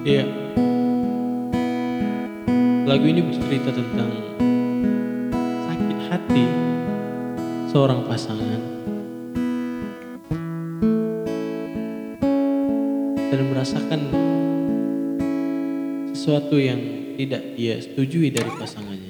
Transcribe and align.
Iya. 0.00 0.24
Lagu 2.88 3.04
ini 3.06 3.22
bercerita 3.22 3.70
tentang 3.70 4.10
sakit 5.70 5.98
hati 6.10 6.44
seorang 7.70 8.02
pasangan 8.10 8.60
dan 13.30 13.40
merasakan 13.46 14.00
sesuatu 16.10 16.58
yang 16.58 16.80
tidak 17.14 17.54
dia 17.54 17.78
setujui 17.78 18.34
dari 18.34 18.50
pasangannya. 18.58 19.09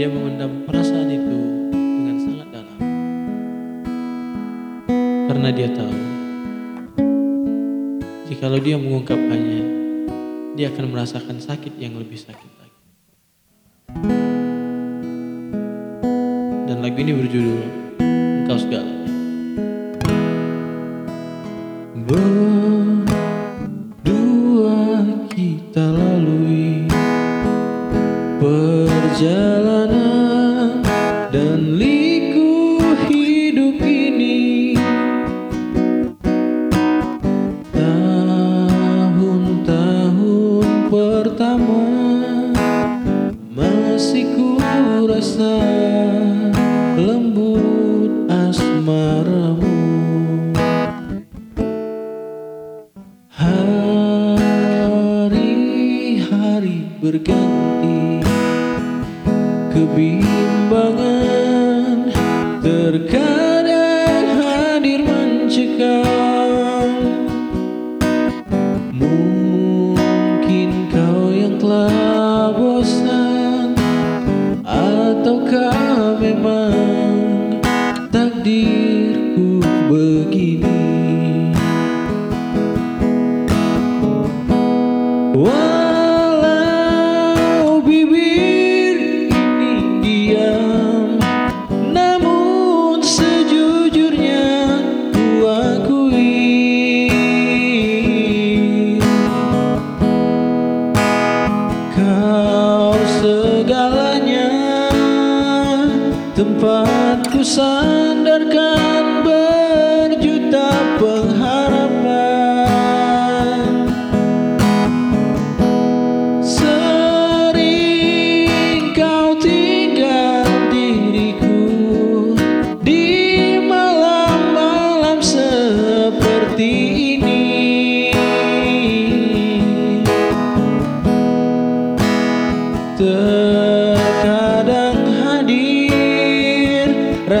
Dia 0.00 0.08
memendam 0.08 0.64
perasaan 0.64 1.12
itu 1.12 1.68
dengan 1.76 2.16
sangat 2.24 2.48
dalam 2.56 2.80
karena 5.28 5.52
dia 5.52 5.68
tahu 5.76 5.92
jikalau 8.32 8.56
dia 8.64 8.80
mengungkapkannya, 8.80 9.60
dia 10.56 10.72
akan 10.72 10.88
merasakan 10.88 11.36
sakit 11.36 11.76
yang 11.76 12.00
lebih 12.00 12.16
sakit 12.16 12.48
lagi. 12.64 12.80
Dan 16.64 16.80
lagu 16.80 16.96
ini 16.96 17.12
berjudul 17.20 17.60
Engkau 18.00 18.56
Segalanya. 18.56 19.12
Berdua 22.08 23.04
kita 25.28 25.84
lalui 25.92 26.88
perjalanan 29.10 30.86
dan 31.34 31.74
liku 31.74 32.78
hidup 33.10 33.82
ini. 33.82 34.78
Tahun-tahun 37.74 39.26
pertama 40.94 41.82
masih 43.50 44.30
ku 44.38 44.62
rasa 45.10 45.58
lembut 46.94 48.30
asmaramu. 48.30 49.74
Hari-hari 53.34 55.26
berganti 57.02 57.69
Kebimbangan. 59.80 62.12
Terkadang 62.60 64.28
hadir 64.36 65.00
mencekam. 65.00 66.92
Mungkin 68.92 69.49
Tempatku 107.40 107.56
sandarkan 107.56 108.99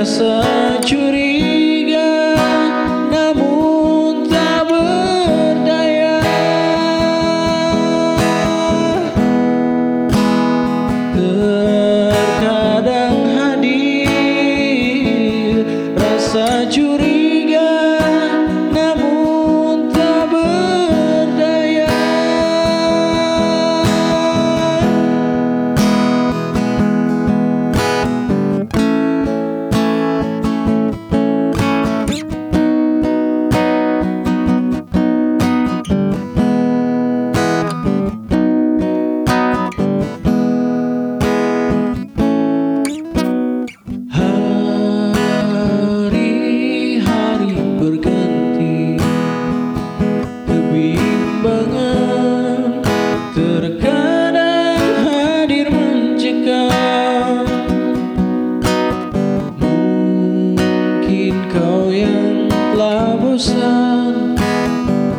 Terkadang 0.00 0.16
hadir 0.16 0.40
rasa 0.40 0.80
curiga 0.80 1.09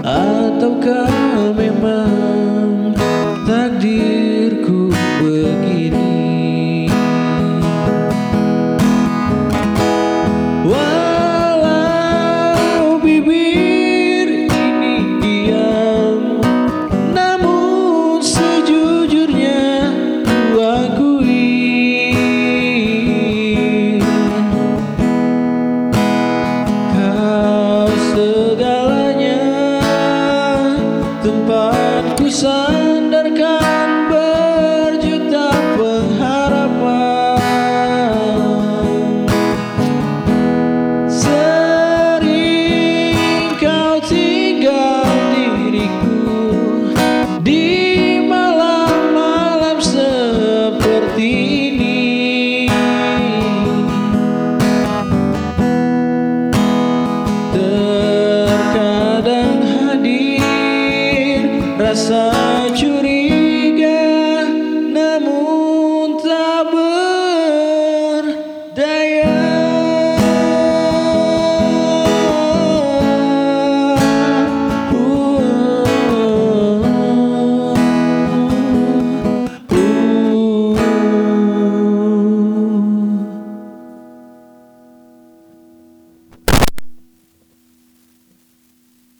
Ataukah 0.02 1.21
tempatku 31.22 32.26
sandarkan 32.26 34.01
interessante. 61.92 62.91